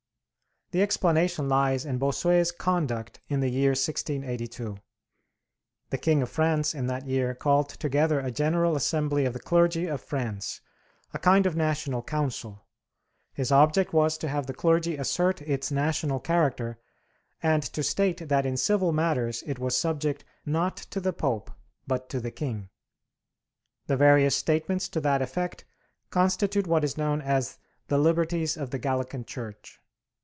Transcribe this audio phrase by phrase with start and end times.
[0.73, 4.77] The explanation lies in Bossuet's conduct in the year 1682.
[5.89, 9.87] The King of France in that year called together a General Assembly of the clergy
[9.87, 10.61] of France,
[11.13, 12.65] a kind of National Council.
[13.33, 16.79] His object was to have the clergy assert its national character,
[17.43, 21.51] and to state that in civil matters it was subject not to the Pope,
[21.85, 22.69] but to the King.
[23.87, 25.65] The various statements to that effect
[26.11, 27.57] constitute what is known as
[27.89, 29.77] 'The Liberties of the Gallican Church.'